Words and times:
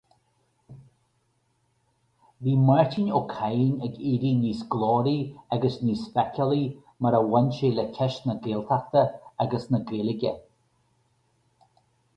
Bhí 2.45 2.53
Máirtín 2.69 3.11
Ó 3.19 3.21
Cadhain 3.33 3.75
ag 3.89 3.99
éirí 4.13 4.31
níos 4.39 4.63
glóraí 4.77 5.15
agus 5.57 5.77
níos 5.85 6.03
feiceálaí 6.17 6.65
mar 7.07 7.19
a 7.21 7.23
bhain 7.29 7.53
sé 7.61 7.73
le 7.77 7.87
ceist 8.01 8.29
na 8.31 8.39
Gaeltachta 8.47 9.07
agus 9.47 9.73
na 9.77 9.85
Gaeilge. 9.93 10.37